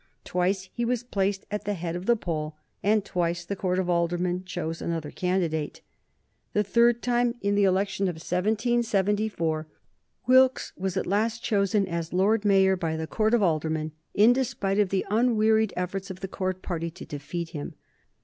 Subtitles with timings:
[0.23, 3.87] Twice he was placed at the head of the poll, and twice the Court of
[3.87, 5.81] Aldermen chose another candidate.
[6.53, 9.67] The third time, in the election of 1774,
[10.25, 14.79] Wilkes was at last chosen as Lord Mayor by the Court of Aldermen in despite
[14.79, 17.75] of the unwearied efforts of the Court party to defeat him.